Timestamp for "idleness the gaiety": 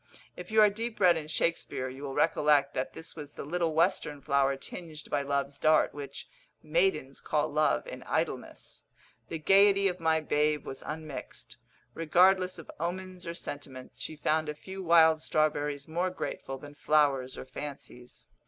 8.07-9.87